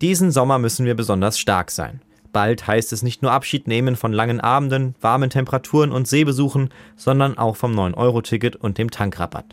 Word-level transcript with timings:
Diesen 0.00 0.30
Sommer 0.30 0.58
müssen 0.58 0.86
wir 0.86 0.94
besonders 0.94 1.38
stark 1.38 1.70
sein. 1.70 2.00
Bald 2.32 2.66
heißt 2.66 2.92
es 2.92 3.02
nicht 3.02 3.20
nur 3.20 3.32
Abschied 3.32 3.68
nehmen 3.68 3.96
von 3.96 4.14
langen 4.14 4.40
Abenden, 4.40 4.94
warmen 5.02 5.28
Temperaturen 5.28 5.92
und 5.92 6.08
Seebesuchen, 6.08 6.70
sondern 6.96 7.36
auch 7.36 7.56
vom 7.56 7.78
9-Euro-Ticket 7.78 8.56
und 8.56 8.78
dem 8.78 8.90
Tankrabatt. 8.90 9.44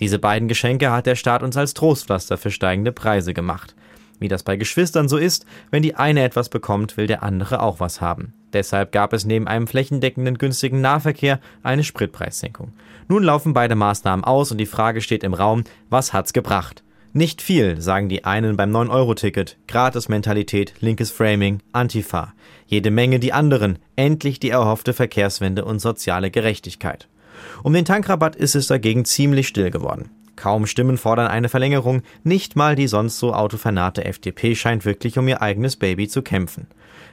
Diese 0.00 0.18
beiden 0.18 0.48
Geschenke 0.48 0.90
hat 0.90 1.06
der 1.06 1.14
Staat 1.14 1.42
uns 1.42 1.56
als 1.56 1.72
Trostpflaster 1.72 2.36
für 2.36 2.50
steigende 2.50 2.92
Preise 2.92 3.32
gemacht. 3.32 3.74
Wie 4.18 4.28
das 4.28 4.42
bei 4.42 4.56
Geschwistern 4.56 5.08
so 5.08 5.16
ist, 5.16 5.46
wenn 5.70 5.82
die 5.82 5.94
eine 5.94 6.22
etwas 6.22 6.50
bekommt, 6.50 6.96
will 6.98 7.06
der 7.06 7.22
andere 7.22 7.62
auch 7.62 7.80
was 7.80 8.00
haben. 8.02 8.34
Deshalb 8.52 8.92
gab 8.92 9.14
es 9.14 9.24
neben 9.24 9.48
einem 9.48 9.66
flächendeckenden 9.66 10.36
günstigen 10.36 10.80
Nahverkehr 10.82 11.40
eine 11.62 11.84
Spritpreissenkung. 11.84 12.72
Nun 13.08 13.22
laufen 13.22 13.54
beide 13.54 13.74
Maßnahmen 13.74 14.24
aus 14.24 14.50
und 14.50 14.58
die 14.58 14.66
Frage 14.66 15.00
steht 15.00 15.24
im 15.24 15.34
Raum, 15.34 15.64
was 15.88 16.12
hat's 16.12 16.32
gebracht? 16.32 16.82
Nicht 17.16 17.40
viel, 17.40 17.80
sagen 17.80 18.10
die 18.10 18.26
einen 18.26 18.58
beim 18.58 18.76
9-Euro-Ticket, 18.76 19.56
Gratis-Mentalität, 19.68 20.74
linkes 20.80 21.10
Framing, 21.10 21.60
Antifa. 21.72 22.34
Jede 22.66 22.90
Menge 22.90 23.18
die 23.18 23.32
anderen, 23.32 23.78
endlich 23.96 24.38
die 24.38 24.50
erhoffte 24.50 24.92
Verkehrswende 24.92 25.64
und 25.64 25.78
soziale 25.78 26.30
Gerechtigkeit. 26.30 27.08
Um 27.62 27.72
den 27.72 27.86
Tankrabatt 27.86 28.36
ist 28.36 28.54
es 28.54 28.66
dagegen 28.66 29.06
ziemlich 29.06 29.48
still 29.48 29.70
geworden. 29.70 30.10
Kaum 30.36 30.66
Stimmen 30.66 30.98
fordern 30.98 31.28
eine 31.28 31.48
Verlängerung, 31.48 32.02
nicht 32.22 32.56
mal 32.56 32.76
die 32.76 32.86
sonst 32.86 33.18
so 33.18 33.32
autofanate 33.32 34.04
FDP 34.04 34.54
scheint 34.54 34.84
wirklich 34.84 35.18
um 35.18 35.26
ihr 35.26 35.40
eigenes 35.40 35.76
Baby 35.76 36.08
zu 36.08 36.20
kämpfen. 36.20 36.66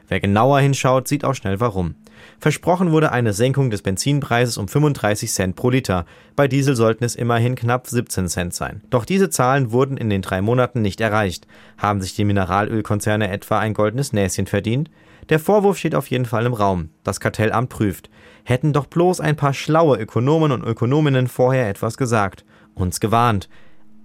Wer 0.10 0.20
genauer 0.20 0.60
hinschaut, 0.60 1.08
sieht 1.08 1.24
auch 1.24 1.34
schnell 1.34 1.62
warum. 1.62 1.96
Versprochen 2.40 2.92
wurde 2.92 3.12
eine 3.12 3.32
Senkung 3.32 3.70
des 3.70 3.82
Benzinpreises 3.82 4.58
um 4.58 4.68
35 4.68 5.32
Cent 5.32 5.56
pro 5.56 5.70
Liter. 5.70 6.06
Bei 6.36 6.48
Diesel 6.48 6.76
sollten 6.76 7.06
es 7.06 7.16
immerhin 7.16 7.56
knapp 7.56 7.88
17 7.88 8.28
Cent 8.28 8.54
sein. 8.54 8.82
Doch 8.90 9.06
diese 9.06 9.30
Zahlen 9.30 9.72
wurden 9.72 9.98
in 9.98 10.10
den 10.10 10.22
drei 10.22 10.42
Monaten 10.42 10.82
nicht 10.82 11.00
erreicht. 11.00 11.48
Haben 11.78 12.02
sich 12.02 12.16
die 12.16 12.26
Mineralölkonzerne 12.26 13.30
etwa 13.30 13.60
ein 13.60 13.74
goldenes 13.74 14.12
Näschen 14.12 14.46
verdient? 14.46 14.90
Der 15.30 15.40
Vorwurf 15.40 15.78
steht 15.78 15.96
auf 15.96 16.08
jeden 16.08 16.26
Fall 16.26 16.46
im 16.46 16.54
Raum. 16.54 16.90
Das 17.06 17.22
Kartellamt 17.22 17.70
prüft. 17.70 18.10
Hätten 18.44 18.74
doch 18.74 18.88
bloß 18.88 19.22
ein 19.22 19.38
paar 19.38 19.54
schlaue 19.54 19.98
Ökonomen 19.98 20.52
und 20.52 20.64
Ökonominnen 20.64 21.28
vorher 21.28 21.70
etwas 21.70 21.96
gesagt 21.96 22.44
uns 22.76 23.00
gewarnt. 23.00 23.50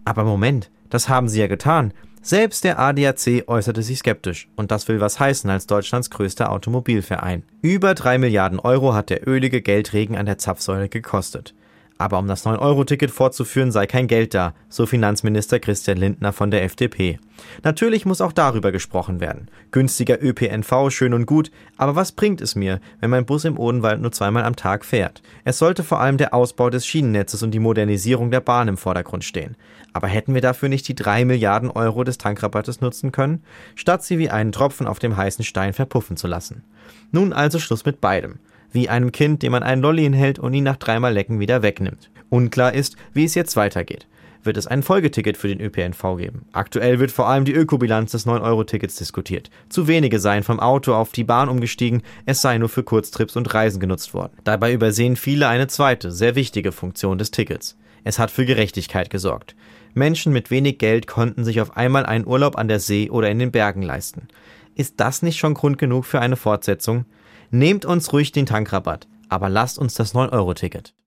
Aber 0.05 0.25
Moment, 0.25 0.71
das 0.91 1.09
haben 1.09 1.29
sie 1.29 1.41
ja 1.41 1.47
getan. 1.47 1.93
Selbst 2.23 2.65
der 2.65 2.79
ADAC 2.79 3.45
äußerte 3.47 3.83
sich 3.83 3.99
skeptisch. 3.99 4.49
Und 4.57 4.71
das 4.71 4.89
will 4.89 5.01
was 5.01 5.21
heißen 5.21 5.49
als 5.49 5.67
Deutschlands 5.67 6.11
größter 6.11 6.51
Automobilverein. 6.51 7.45
Über 7.63 7.95
drei 7.95 8.19
Milliarden 8.19 8.59
Euro 8.59 8.95
hat 8.95 9.11
der 9.11 9.27
ölige 9.27 9.63
Geldregen 9.63 10.17
an 10.17 10.27
der 10.27 10.39
Zapfsäule 10.39 10.89
gekostet. 10.89 11.55
Aber 12.01 12.21
um 12.21 12.29
das 12.29 12.47
9-Euro-Ticket 12.47 13.11
fortzuführen, 13.11 13.73
sei 13.73 13.87
kein 13.87 14.07
Geld 14.07 14.33
da, 14.33 14.55
so 14.69 14.87
Finanzminister 14.87 15.59
Christian 15.59 15.99
Lindner 15.99 16.33
von 16.33 16.53
der 16.53 16.63
FDP. 16.63 17.19
Natürlich 17.65 18.07
muss 18.07 18.21
auch 18.21 18.33
darüber 18.33 18.71
gesprochen 18.71 19.19
werden. 19.19 19.49
Günstiger 19.73 20.23
ÖPNV 20.23 20.91
schön 20.91 21.13
und 21.13 21.27
gut, 21.27 21.51
aber 21.77 21.97
was 21.97 22.13
bringt 22.13 22.41
es 22.41 22.55
mir, 22.55 22.81
wenn 23.01 23.11
mein 23.11 23.27
Bus 23.27 23.45
im 23.45 23.59
Odenwald 23.59 24.01
nur 24.01 24.13
zweimal 24.13 24.45
am 24.45 24.55
Tag 24.55 24.85
fährt? 24.85 25.23
Es 25.45 25.59
sollte 25.59 25.83
vor 25.83 26.01
allem 26.01 26.19
der 26.19 26.35
Ausbau 26.35 26.71
des 26.71 26.87
Schienennetzes 26.87 27.43
und 27.43 27.51
die 27.51 27.59
Modernisierung 27.59 28.31
der 28.31 28.41
Bahn 28.41 28.69
im 28.69 28.77
Vordergrund 28.77 29.25
stehen. 29.25 29.57
Aber 29.93 30.07
hätten 30.07 30.35
wir 30.35 30.41
dafür 30.41 30.69
nicht 30.69 30.87
die 30.87 30.95
drei 30.95 31.25
Milliarden 31.25 31.71
Euro 31.71 32.05
des 32.05 32.19
Tankrabattes 32.19 32.81
nutzen 32.81 33.11
können, 33.11 33.43
statt 33.75 34.05
sie 34.05 34.19
wie 34.19 34.31
einen 34.31 34.53
Tropfen 34.53 34.87
auf 34.87 35.01
dem 35.01 35.17
heißen 35.17 35.45
Stein 35.45 35.73
verpuffen 35.73 36.17
zu 36.17 36.29
lassen? 36.29 36.63
Nun 37.11 37.33
also 37.33 37.59
Schluss 37.59 37.85
mit 37.85 38.01
beidem 38.01 38.39
wie 38.73 38.89
einem 38.89 39.13
Kind, 39.13 39.43
dem 39.43 39.53
man 39.53 39.63
einen 39.63 39.83
Lolli 39.83 40.03
hinhält 40.03 40.39
und 40.39 40.55
ihn 40.55 40.65
nach 40.65 40.77
dreimal 40.77 41.13
Lecken 41.13 41.41
wieder 41.41 41.63
wegnimmt. 41.63 42.11
Unklar 42.29 42.75
ist, 42.75 42.97
wie 43.15 43.25
es 43.25 43.35
jetzt 43.35 43.57
weitergeht. 43.57 44.07
Wird 44.45 44.57
es 44.57 44.67
ein 44.67 44.83
Folgeticket 44.83 45.37
für 45.37 45.49
den 45.49 45.61
ÖPNV 45.61 46.17
geben? 46.17 46.47
Aktuell 46.53 47.01
wird 47.01 47.11
vor 47.11 47.29
allem 47.29 47.45
die 47.45 47.53
Ökobilanz 47.53 48.13
des 48.13 48.27
9-Euro-Tickets 48.27 48.97
diskutiert. 48.97 49.51
Zu 49.69 49.89
wenige 49.89 50.21
seien 50.21 50.45
vom 50.45 50.61
Auto 50.61 50.95
auf 50.95 51.13
die 51.13 51.25
Bahn 51.25 51.49
umgestiegen, 51.49 52.03
es 52.25 52.41
sei 52.41 52.59
nur 52.59 52.69
für 52.69 52.85
Kurztrips 52.85 53.37
und 53.37 53.53
Reisen 53.53 53.81
genutzt 53.81 54.15
worden. 54.15 54.33
Dabei 54.45 54.73
übersehen 54.73 55.17
viele 55.17 55.49
eine 55.49 55.67
zweite, 55.67 56.13
sehr 56.13 56.35
wichtige 56.35 56.73
Funktion 56.73 57.19
des 57.19 57.31
Tickets. 57.31 57.77
Es 58.05 58.19
hat 58.19 58.31
für 58.31 58.47
Gerechtigkeit 58.47 59.11
gesorgt. 59.11 59.57
Menschen 59.95 60.33
mit 60.33 60.51
wenig 60.51 60.79
Geld 60.79 61.07
konnten 61.07 61.45
sich 61.45 61.61
auf 61.61 61.77
einmal 61.77 62.07
einen 62.07 62.27
Urlaub 62.27 62.57
an 62.57 62.69
der 62.69 62.81
See 62.81 63.11
oder 63.11 63.31
in 63.31 63.39
den 63.39 63.51
Bergen 63.51 63.83
leisten. 63.83 64.29
Ist 64.77 64.95
das 64.99 65.23
nicht 65.23 65.39
schon 65.39 65.55
Grund 65.55 65.77
genug 65.79 66.07
für 66.07 66.21
eine 66.21 66.37
Fortsetzung? 66.37 67.05
Nehmt 67.51 67.87
uns 67.87 68.13
ruhig 68.13 68.33
den 68.33 68.45
Tankrabatt, 68.45 69.07
aber 69.31 69.49
lasst 69.49 69.79
uns 69.79 69.95
das 69.95 70.15
9-Euro-Ticket. 70.15 70.93